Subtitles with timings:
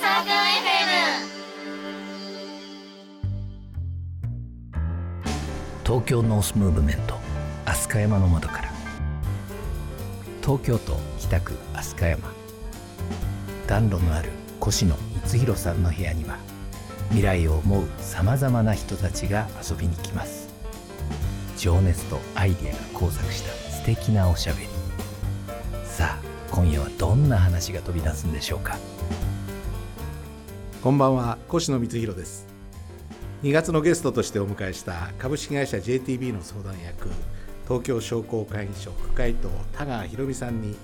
[0.00, 0.40] サークル FM
[5.84, 7.18] 東京ノースムーブメント
[7.66, 8.70] 飛鳥山の窓から。
[10.40, 12.32] 東京都北区飛鳥山。
[13.66, 14.30] 暖炉のある
[14.66, 16.38] 越野光弘さんの部屋には
[17.10, 20.48] 未来を思うさまざまな人たちが遊びに来ます。
[21.58, 24.68] 情熱とアイデアが交錯した素敵なおしゃべり。
[25.84, 28.78] さあ今夜はどんな話が飛び出すんでしょうか。
[30.82, 32.46] こんばんは越野光弘です。
[33.42, 37.10] 2月のゲストとしてお迎えした株式会社 JTB の相談役
[37.64, 40.74] 東京商工会議所副会頭田川博美さんに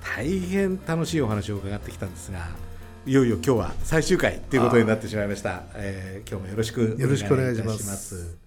[0.00, 2.48] 大変楽しいお話を伺ってきたんですが
[3.06, 8.38] いよいよ今日は最終回ということになってしまいました、えー、今日もよろしくお願いします。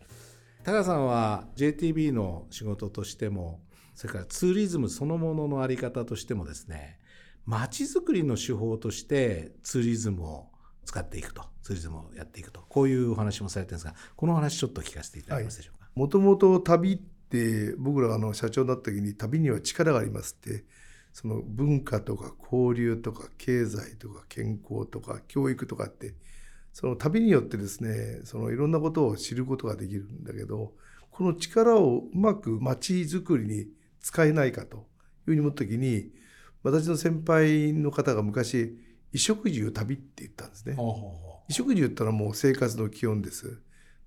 [0.65, 3.61] 田川さんは JTB の仕事としても
[3.95, 6.99] それからツーリズムそのもののあり方としてもですね
[7.45, 10.50] 街づくりの手法としてツーリズムを
[10.85, 11.43] 使っていくと。
[11.61, 12.61] ツーリズムをやっていくと。
[12.69, 15.89] こういうお話もされてるんですがこの話ちょっと聞かせていただけますでしょうか？
[15.95, 20.65] もともと旅って僕らあの社長になった時に旅には力がありますって。
[21.13, 26.15] その文化とか交流とか経済とか健康とか教育とかって。
[26.73, 30.71] その旅によってですねそのいろんなことを知ることができるんだけど
[31.09, 33.67] この力をうまく街づくりに
[33.99, 34.83] 使えないかという
[35.25, 36.11] ふうに思った時に
[36.63, 38.77] 私の先輩の方が昔
[39.13, 40.75] 衣食住旅って言ったんですね。
[40.75, 43.61] 衣食住ってのはもう生活の基本です。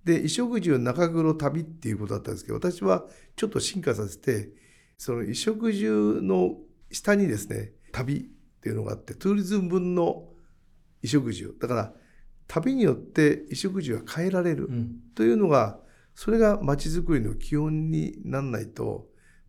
[0.05, 4.51] で衣食住中黒旅っていうことだったんですけど私はちょっと進化させて
[4.99, 6.57] その衣食住の
[6.93, 8.23] 下にですね旅っ
[8.61, 10.29] ていうのがあってツーリズム分の
[11.03, 11.93] 衣食住だから
[12.47, 14.69] 旅によって衣食住は変えられる
[15.15, 15.81] というのが、
[16.15, 19.07] それが街づくりの基本になんないと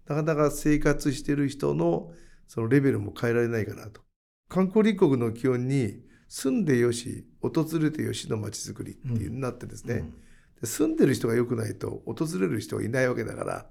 [0.07, 2.11] なかなか生活してる人の
[2.47, 4.04] そのレベルも変えられないかなと。
[4.47, 10.13] 観光立国の基本に住んでよし訪れてよしの街づくりっていうになってですね、うん。
[10.61, 13.65] で住んでる人が良くないと訪れる人がいないわけだから、ま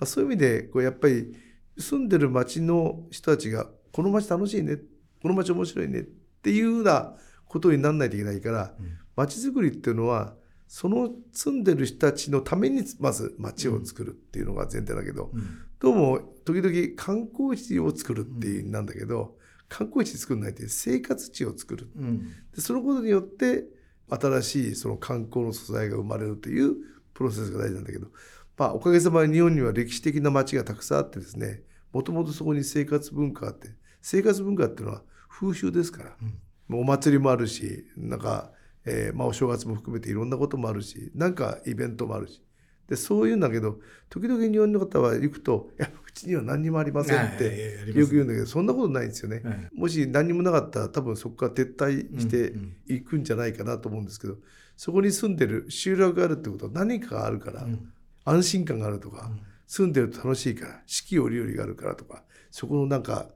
[0.00, 1.34] あ、そういう意味でこうやっぱり
[1.78, 4.76] 住んでる街の人たちがこの街楽しいね
[5.22, 7.14] この街面白いねっていうような
[7.46, 10.34] ことにならないといけないから、うん、街づくりっていうのは
[10.68, 19.36] その住んでる人たちのためにまず街を作るっていうのが前提だけど、うん、どうも時々観光地を作るっていうなんだけど、
[19.70, 21.88] 観光地作んないで生活地を作る、
[22.54, 23.64] でそのことによって
[24.10, 26.74] 新しいその観光の素材が生まれるという
[27.14, 28.08] プロセスが大事なんだけど、
[28.58, 33.68] まあ、おかげさまで日本には歴史的な街がたくさんあってですねもともとそこに生活文化があって
[34.02, 36.16] 生活文化っていうのは風習ですから、
[36.68, 38.50] うん、お祭りもあるしなんか
[38.84, 42.42] えー、まあ、お正月も含めていろんなこともあるしなんかイベントもあるし
[42.90, 43.78] でそういうんだけど
[44.08, 49.70] 時々日本の方は行くと「いやうちには何にもありません」ってよく言うんだけどそんなことないんですよね。
[49.72, 52.52] もし何にもなかったら多分そこから撤退して
[52.92, 54.38] いくんじゃないかなと思うんですけど
[54.76, 57.64] そこに住んでる集落があるってことは何かがあるから、
[58.24, 59.30] 安心感があるとか、
[59.66, 63.28] 住んでると楽しいから四季折々があるからとかそこのなんか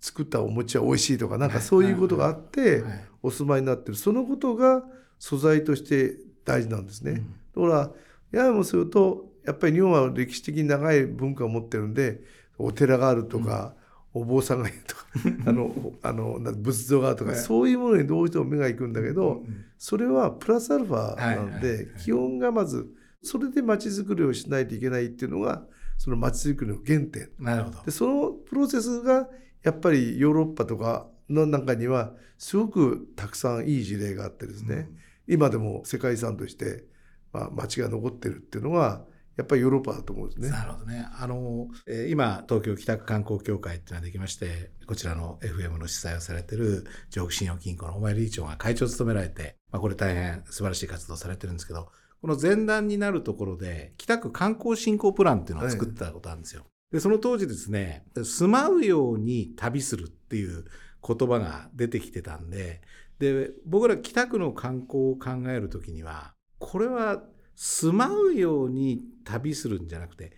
[0.00, 2.84] 作ったお餅は美味しいとかなんかそういうことがあって
[3.20, 3.96] お住まいになってる。
[3.96, 4.84] そのことが
[5.18, 7.22] 素材として大事なんですね。
[7.56, 7.90] だから
[8.32, 12.20] ややもするとやっぱり日本は歴史的に長い文化を持ってるんで
[12.58, 13.74] お寺があるとか、
[14.14, 15.06] お坊さんがいるとか
[15.46, 19.42] あのあの仏像があるとか、そういうものにどうしても目がいくんだけど、
[19.78, 22.88] それはプラスアルファなので、基本がまず
[23.22, 25.64] それで街づくりをしないといけないっていうのが
[25.96, 27.30] その街づくりの原点。
[27.38, 27.82] なるほど。
[27.84, 29.28] でそのプロセスが
[29.62, 34.88] やっぱりヨーロッパとかの中にはすごくたくさんいい事例があってですね、
[35.28, 36.84] うん、今でも世界遺産として、
[37.32, 39.04] まあ、町が残ってるっていうのは
[39.36, 40.50] やっぱりヨーロッパだと思うんですね。
[40.50, 41.06] なるほどね。
[41.18, 51.88] あの、えー、今、東京北区観光協会っていうのができまして、こちらの FM の主催をされてる、上北信用金庫のお前理事長が会長を務められて、まあ、これ大変素晴らしい活動されてるんですけど、
[52.20, 56.66] この前段になるところで、北区観光振興プランっていうのを作ったことあるんですよ。
[56.92, 60.66] で、その当時ですね、住まうように旅するっていう
[61.04, 62.82] 言葉が出てきてたんで、
[63.18, 67.24] で、僕ら北区の観光を考えるときには、これは
[67.56, 70.32] 住まうように旅するんじゃなくて、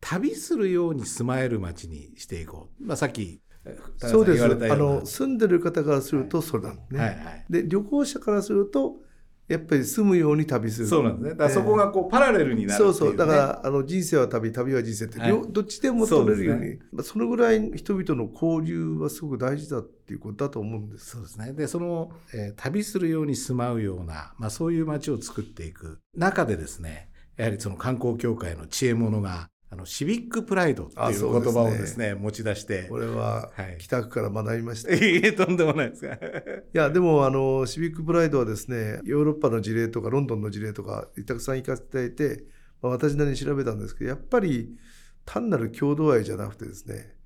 [0.00, 2.86] 旅するように住まえる街にしていこう。
[2.86, 3.40] まあ、さっき
[3.96, 4.44] そうです。
[4.44, 8.96] あの住んでる方からするとそれなんね、はいはいはい、で旅行者からすると
[9.52, 10.86] やっぱり住むように旅する。
[10.86, 11.30] そうなんですね。
[11.30, 13.16] だからそこがこう、パラレルになる、ね、そうそう。
[13.16, 21.10] だから、あの、人生は旅、旅は人生って、はい、どっちでも取れるように、そ、ね、そのぐらい人々の交流はすごく大事だっていうことだと思うんです。
[21.10, 21.52] そうですね。
[21.52, 32.82] で、その、えー、旅するように住まうような、まあそういう街を作っていく中でですね、やはりその観光協会の知恵者が、あのシビックプライドっていう言葉をですね持ち出して。
[32.90, 33.78] これははい。
[33.78, 34.94] 北区から学びました。
[34.94, 36.18] い いえとんでもないですが
[36.74, 42.44] やでもあのシビックプライドはですねヨーロッパの事例とかロンドンの事例とかたくさん行かせていただいて、
[42.82, 44.76] まあ、私なりに調べたんですけどやっぱり
[45.24, 47.16] 単なる郷土愛じゃなくてですね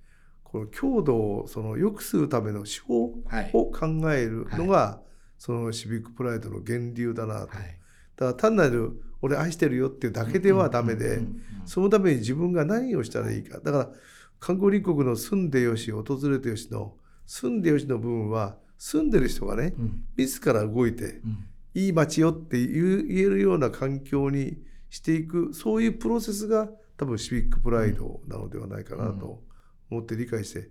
[0.44, 3.50] この郷土をその良くするための手法はい。
[3.54, 5.02] を考えるのが、
[5.37, 7.56] そのシビックプライドの源流だなと。
[7.56, 7.81] はい
[8.16, 11.20] だから単なる俺愛してるよっていうだけではダメで、
[11.64, 13.60] そのために自分が何をしたらいいか。
[13.60, 13.90] だから、
[14.38, 16.94] 観光立国の住んでよし、訪れてよしの、
[17.26, 20.04] 住んでよしの部分は、住んでる人がね、うん。
[20.16, 21.46] 自ら動いて、うん。
[21.74, 24.58] いい街よって言えるような環境に
[24.90, 29.42] していく、そういうプロセスが多分シビックプライドなのではないかなと
[29.90, 30.70] 思って理解して、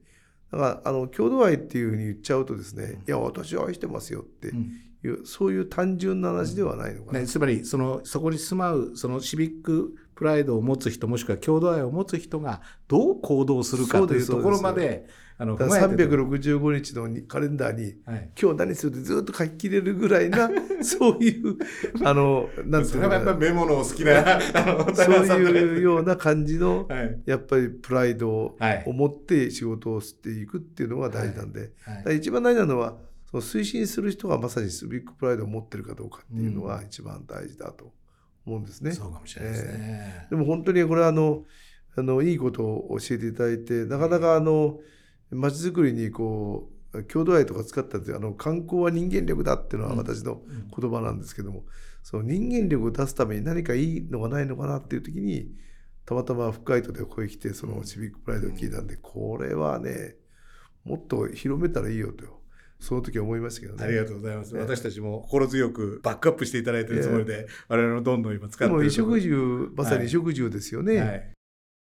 [0.52, 4.52] だから、あの、郷土愛っていうふうに言っちゃうとですね、いや、私は愛してますよって
[5.04, 7.20] いう、そういう単純な話ではないのかな。
[7.20, 15.08] ね、つまりそのそこに住まうそのシビックプライドを持つ人もしくは郷土愛を持つ人がどう行動するかというところまで
[15.38, 20.50] あのだから踏まえて365日のにカレンダーにはい、今日何するってずっと書き切れるぐらいな
[20.82, 21.58] そういう
[22.04, 23.34] あのなんていうのかな。
[23.36, 24.40] メモのお好きな
[24.94, 27.22] そういうような感じのはい。
[27.26, 32.18] やっぱりプライドをはい持って仕事をしていくっていうのが大事なんで、はい。
[32.18, 32.98] 一番大事なのは
[33.30, 37.92] その推進する人がまさにスビックプライドを持ってるかどうかっていうのが一番大事だと
[38.46, 38.92] 思うんですね。
[38.92, 40.28] そうかもしれないですね。
[40.30, 41.44] でも本当にこれはあの
[41.98, 44.80] あのいいことを教えていただいてなかなかあの
[45.32, 50.42] 街づくりにこう郷土愛とか使ったってあの観光は人間力だっていうのは私の
[50.80, 51.64] 言葉なんですけども、
[52.04, 55.50] その人間力を出すために何かいいのがないのかなっていう時に
[56.06, 60.16] たまたま北海道でここへ来てそのシビックプライドを聞いたんで、これはね
[60.84, 62.26] もっと広めたらいいよと
[62.80, 63.84] その時は思いましたけどね。
[63.84, 64.54] ありがとうございます。
[64.54, 70.98] ね私たちも心強くバックアップしていただいているつもりで、我々もどんどん今使ってでも衣食住まさに衣食住ですよね。
[70.98, 71.35] はい、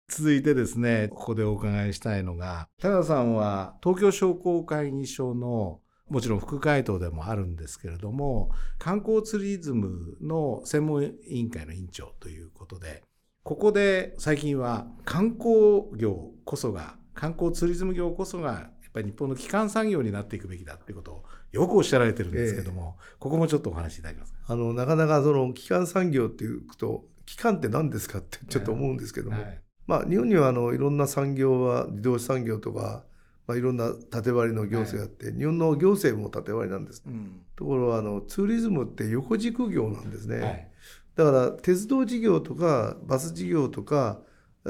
[0.08, 13.02] 続いてですねここでお伺いしたいのが田川さんは東京商工会議所のもちろん副会頭でもあるんですけれども観光ツーリズムの専門委員会の委員長ということで
[13.42, 24.38] ここで最近は観光業こそが観光ツーリズム業こそがやっぱり日本の基幹産業になっていくべきだっていうことをよくおっしゃられてるんですけども、ここもちょっとお話しいただけますか？
[24.46, 33.04] あのなかなかその基幹産業っていうと基幹って何ですかってちょっと思うんですけども、はいまあ日本にはあのいろんな産業は自動車産業とか、
[33.46, 37.02] まあ、いろんな縦割りの行政があって、日本の行政も縦割りなんです。
[37.06, 37.42] うん。
[37.56, 40.38] ところがあのツーリズムって横軸業なんですね。
[40.40, 40.68] はい。
[41.14, 44.20] だから鉄道事業とかバス事業とか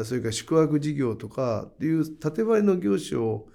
[0.04, 3.46] それから宿泊事業とかっていう縦割りの業種を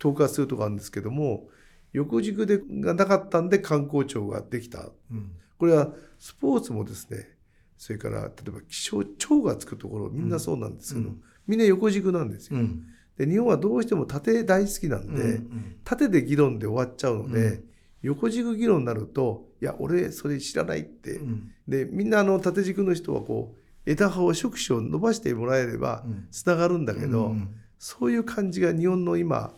[0.00, 1.48] 統括するとかあるんですけども
[1.92, 4.90] 横軸でがなかったんで観光庁ができた。
[5.10, 5.32] うん。
[5.58, 7.36] これはスポーツもですね
[7.78, 11.22] それから例えば気象庁がつくところみんなそうなんですけど、うん。
[11.46, 12.58] みんな横軸なんですよ。
[12.58, 12.82] うん。
[13.16, 17.64] で日本はどうしても縦大好きなんで、うん縦で議論で終わっちゃうので、うん。
[18.02, 21.50] 横軸議論になるといや俺それ知らないって、うん。
[21.66, 26.28] でみんなあの縦軸の人はこう枝葉を触手を伸ばしてもらえればうん。
[26.30, 27.48] つながるんだけど、うん
[27.80, 29.54] そういう感じが日本の今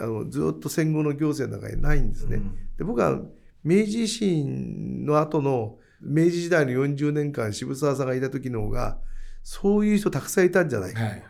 [0.00, 2.36] あのずっと戦後の行政の中にないんですね。
[2.36, 2.56] うん。
[2.76, 3.20] で僕は
[3.62, 8.98] 明治維新の後の明治時代の40年間渋沢さんがいた時の方が
[9.42, 11.22] そういう人たくさんいたんじゃないか、はいはい。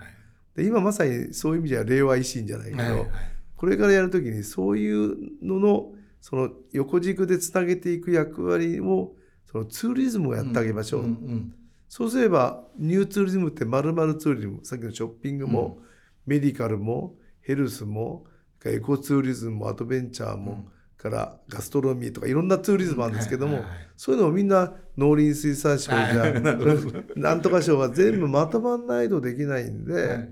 [0.56, 3.08] で今まさにそういう意味では令和維新じゃないけど、はいはい。
[3.56, 9.14] これからやるときにそういうののその横軸でつなげていく役割を
[9.50, 11.02] そのツーリズムをやってあげましょう。
[11.02, 11.54] んん
[11.88, 15.78] そうすればニューツーリズムってまるまるツーリズムさっきのショッピングも、
[16.24, 18.26] メディカルもヘルスも
[18.64, 20.68] エコツーリズムもアドベンチャーも、
[21.00, 23.64] からガストロミーとかいろんなツーリズムあるんですけども、
[23.96, 26.42] そういうのをみんな農林水産省じゃ、はい。
[27.16, 30.28] なんとか省は全部まとまんないとできないんで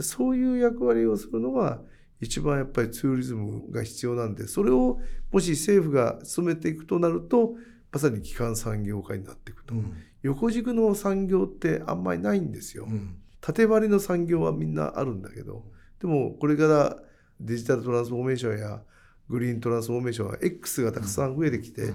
[0.00, 1.80] そういう役割をするのが
[2.20, 5.00] 一番やっぱりツーリズムが必要なんでそれを
[5.32, 7.56] もし政府が進めていくとなると
[7.90, 9.92] まさに基幹産業化になっていくと、うん。
[10.22, 13.16] 横軸の産業ってあんまりないんですよ、うん。
[13.40, 15.64] 縦割りの産業はみんなあるんだけど
[16.00, 16.96] でもこれから
[17.40, 18.82] デジタルトランスフォーメーションや
[19.28, 21.92] グリーントランスフォーメーションは X がたくさん増えてきて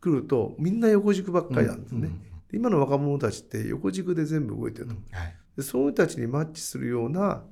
[0.00, 2.08] くるとみんな横軸ばっかりなんですね、
[2.50, 5.36] で今の若者たちって横軸で全部動いてると、はい。
[5.56, 7.42] でそういう人たちにマッチするような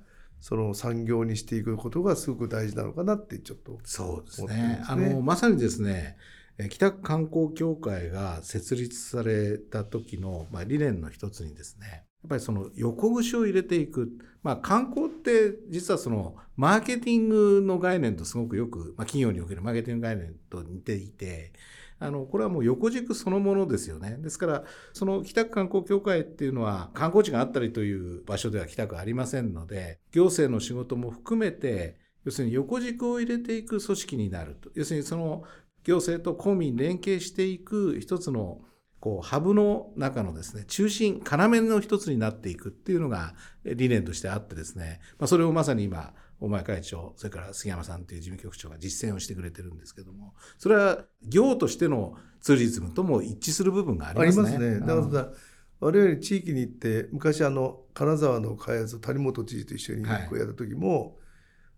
[0.40, 4.84] その産業にしていくことがすごく大事なのかなってちょっとそうです思ってるんね。
[4.86, 6.16] あのまさにですね
[6.58, 14.10] えー北区観光協会が設立された時の、まあ、理念の一つにですねやっぱりその横串を入れていく、
[14.42, 21.52] まあ、観光って実はそのマーケティングの概念とすごくよく、まあ、企業におけるマーケティング概念と似ていて
[21.98, 24.18] あのこれはもう横軸そのものですよね。
[24.18, 35.44] ですからその北区観光協会っていうのは観光地があったりという場所では北区ありませんので行政の仕事も含めて要するに横軸を入れていく組織になると要するにその
[35.84, 38.60] 行政と公民連携していく一つの
[39.06, 43.34] こうハブの中のですね中心要の一つになっていくっていうのが
[43.64, 54.48] 理念としてあってですね、まあ、それをまさに今大前会長それから杉山さんという事務局長が実践をしてくれてるんですけどもそれは行としてのツーリズムとも一致する部分がありますね。
[54.48, 54.80] ありますね。
[54.80, 55.32] だからさ、
[55.78, 61.14] 我々地域に行って昔あの金沢の開発谷本知事と一緒にやった時も、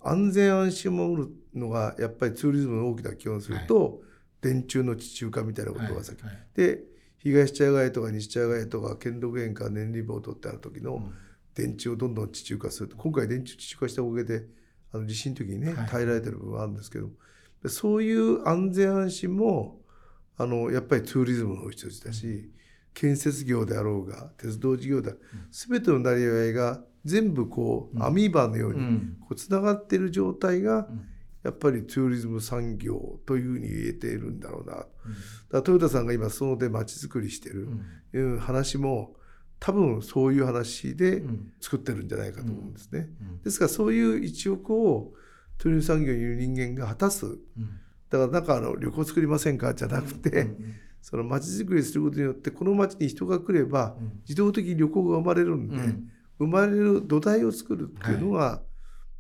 [0.01, 3.99] はい、安全安心を守るのがやっぱりツーリズムの大きな基本すると、はい、
[4.41, 6.88] 電柱の地中化みたいなことが先、はい、で
[7.19, 11.15] 東茶屋街とか西茶屋街とか兼六園か年利ボートってある時の、うん。
[11.59, 12.89] 電池をどんどん地中化する。
[12.89, 14.47] と今回電池地中化したおかげで
[14.93, 17.11] あの地震の時にね耐えられてる部分はあるんですけど、は
[17.67, 19.81] い、そういう安全安心も
[20.37, 22.51] あのやっぱりツーリズムの一つだし、うん、
[22.95, 25.19] 建設業であろうが鉄道事業だ、うん、
[25.51, 30.89] 全てのなりわいが全部こう、アミーバのようにこうつながっている状態が、
[31.49, 34.85] やっぱりツーリズム産業というふうに言えているんだろうな、うん、
[35.51, 37.69] だトヨタさんが今そので街づくりしてる、
[38.13, 39.17] いう話も
[39.59, 41.23] 多分そういう話で
[41.61, 43.09] 作ってるんじゃないかと思うんですね。
[43.45, 45.15] ですからそういう一億を
[45.57, 47.39] トゥリ産業にいる人間が果たす。
[48.11, 50.49] だからなんかあの旅行作りませんかじゃなくて、
[51.01, 53.97] その街づくりすることによってこの街に人が来れば
[54.29, 55.77] 自動的に旅行が生まれるんで、
[56.39, 58.63] 生まれる土台を作るっていうのが、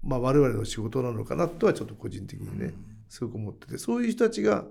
[0.02, 2.74] まあ我々の仕事なのかなとはちょっと個人的にね、
[3.08, 4.64] すごく思っててそういう人たちが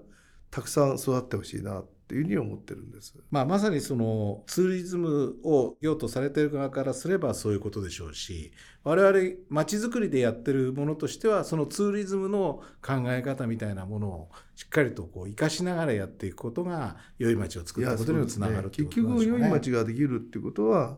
[0.50, 3.14] たくさん育ってほしいなっていうふうに思ってるんです。
[3.32, 8.54] まあ、まさにそのツーリズムを業とされている側からすればそういうことでしょうし
[8.86, 20.98] 我々街づくりでやってるものとしてはそのツーリズムの考え方みたいなものをしっかりとこう生かしながらやっていくことが良い街を作ったことにもつながる、ね、結局良い街ができるっていうことは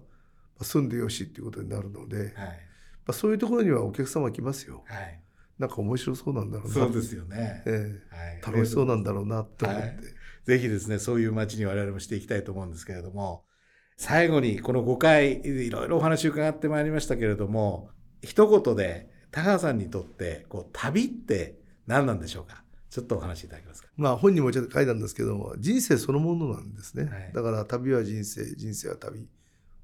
[0.61, 2.68] 住んでよしっていうことになるので、はい、
[3.09, 4.83] まあ、そういうところにはお客様来ますよ。
[4.85, 5.19] はい
[5.57, 6.73] なんか面白そうなんだろうな。
[6.73, 7.63] そうですよね。
[7.65, 9.83] ええはい、楽しそうなんだろうなって思って。
[9.83, 9.97] はい
[10.45, 13.43] ぜひですね、そういう街に我々もしていきたいと思うんですけれども、
[13.97, 17.89] 最後にこの5回いろいろお話伺ってまいりましたけれども、
[18.23, 22.63] 一言で高橋さんにとってこう旅って何なんでしょうか？
[22.89, 23.89] ちょっとお話しいただけますか？
[23.97, 27.03] まあ本にもちょっと書いたんですけども、人生そのものなんですね。
[27.03, 29.27] はい、だから旅は人生、人生は旅。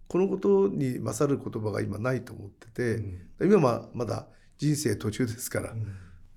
[0.07, 2.95] このことに勝る言葉が今ないと思ってて、
[3.39, 5.73] うん、今はまだ人生途中ですから、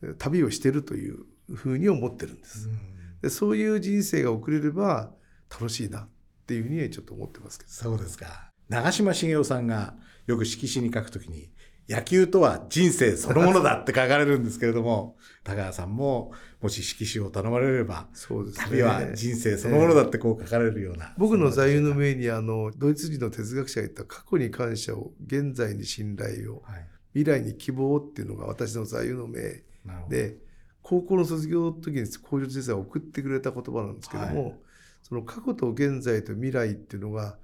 [0.02, 1.18] うん、旅をしてるという
[1.54, 2.68] ふうに思ってるんです。
[2.68, 2.78] うん。
[3.22, 5.12] でそういう人生が送れれば
[5.50, 6.08] 楽しいなっ
[6.46, 7.70] ていうふうにちょっと思ってますけど。
[7.70, 8.50] そうですか。
[8.68, 9.94] 長嶋茂雄さんが
[10.26, 11.50] よく色紙に書くときに
[11.88, 29.62] 野球とは人生そのものだって書かれるんですけれども 高川さんももし色紙を頼まれればそうです、ね、旅は人生そのものだってこう書かれるような、えー、僕の座右の銘にあのドイツ人の哲学者が言った過去に感謝を現在に信頼を、はい、未来に希望っていうのが私の座右の銘
[30.10, 30.36] で
[30.82, 34.54] 高校の卒業の時に校長先生が送ってくれた言葉なんですけども、はい、
[35.02, 37.38] その過去と現在と未来っていうのが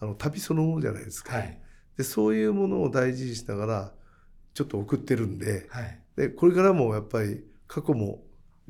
[0.00, 1.60] あの旅そのものじゃないですか、はい、
[2.00, 3.92] でそういうものを大事にしながら
[4.54, 8.22] ちょっと送ってるんではい、でこれからもやっぱり過去も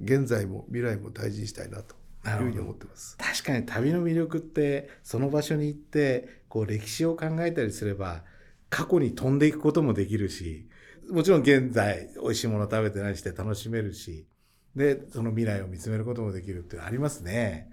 [0.03, 1.95] 現在も未来も大事にしたいなと
[2.29, 3.17] いうふうに思ってます。
[3.19, 8.25] 確かに旅の魅力ってその場所に行ってこう歴史を考えたりすれば
[8.69, 10.69] 過去に飛んでいくこともできるし
[11.09, 14.27] もちろん現在美味しいもの食べて何して楽しめるし
[14.75, 17.70] でその未来を見つめることもできるってありますね。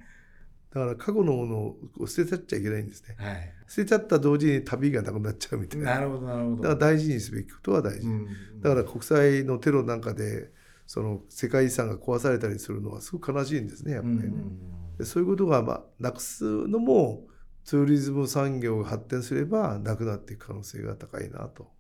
[0.73, 3.15] だから過去のものを捨てちゃいけないんですね。
[3.17, 5.95] はい、捨てちゃった同時に旅がなくなっちゃうみたいな。
[5.95, 6.55] なるほどなるほど。
[6.57, 8.07] だから大事にすべきことは大事。
[8.07, 8.27] うん、
[8.61, 10.51] だから国際のテロなんかで
[10.85, 14.31] その世界遺産が壊されたりするのはすごく悲しいんですねやっぱりね。
[14.97, 17.27] でそういうことがまあなくすのも
[17.63, 21.71] ツーリズム産業が発展すればなくなっていく可能性が高いなと。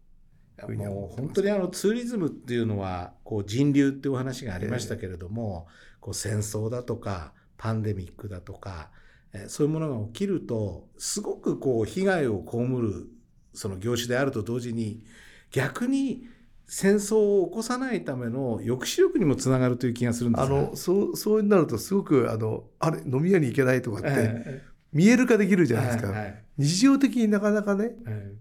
[0.69, 5.67] もう本当にあのツーリズムっていうのはこう人流っていうお話がありましたけれども、
[5.99, 8.89] こう戦争だとかパンデミックだとか、
[9.33, 13.07] えそういうものが起きるとすごくこう被害を被る
[13.53, 15.03] その業種であると同時に
[15.51, 16.27] 逆に
[16.67, 24.61] 戦争を起こさないための抑止力にもつながるという気がするんですあのそうそうなるとすごくあのあれ飲み屋に行けないとかって、
[24.91, 27.95] 見える化できるじゃないですか、はいはい、日常的になかなかね、はい、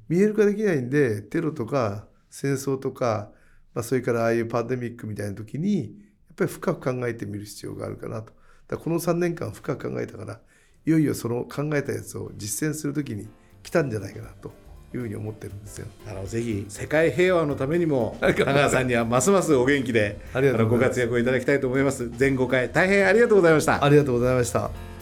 [0.08, 3.30] 見える化できないんでテロとか戦争とか、
[3.74, 5.84] まあ、それからああいうパンデミックみたいな時にや
[6.32, 8.32] っぱり深く考えてみる必要があるかなと
[8.68, 10.40] だこの3年間深く考えたから
[10.84, 13.28] いよいよその考えたやつを実践する時に
[13.62, 14.52] 来たんじゃないかなと
[14.94, 15.86] いいうふうに思ってるんですよ。
[16.08, 22.10] あのぜひ世界平和のためにも 高橋さんにはますますお元気であのご活躍をいただきたいと思います。
[22.16, 23.84] 全5回大変ありがとうございました。
[23.84, 24.95] ありがとうございました。